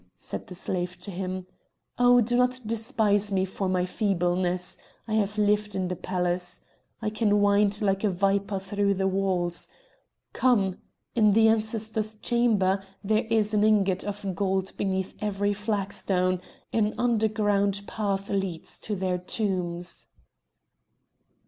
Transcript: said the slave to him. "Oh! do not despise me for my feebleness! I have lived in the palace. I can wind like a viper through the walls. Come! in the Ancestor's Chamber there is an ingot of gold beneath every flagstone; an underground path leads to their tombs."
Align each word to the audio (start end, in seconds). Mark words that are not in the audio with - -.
said 0.17 0.47
the 0.47 0.55
slave 0.55 0.97
to 0.97 1.11
him. 1.11 1.45
"Oh! 1.99 2.21
do 2.21 2.35
not 2.35 2.59
despise 2.65 3.31
me 3.31 3.45
for 3.45 3.69
my 3.69 3.85
feebleness! 3.85 4.79
I 5.07 5.13
have 5.13 5.37
lived 5.37 5.75
in 5.75 5.89
the 5.89 5.95
palace. 5.95 6.63
I 7.03 7.11
can 7.11 7.39
wind 7.39 7.83
like 7.83 8.03
a 8.03 8.09
viper 8.09 8.57
through 8.57 8.95
the 8.95 9.07
walls. 9.07 9.67
Come! 10.33 10.79
in 11.13 11.33
the 11.33 11.47
Ancestor's 11.49 12.15
Chamber 12.15 12.81
there 13.03 13.25
is 13.25 13.53
an 13.53 13.63
ingot 13.63 14.03
of 14.03 14.33
gold 14.33 14.75
beneath 14.75 15.15
every 15.21 15.53
flagstone; 15.53 16.41
an 16.73 16.95
underground 16.97 17.83
path 17.85 18.27
leads 18.27 18.79
to 18.79 18.95
their 18.95 19.19
tombs." 19.19 20.07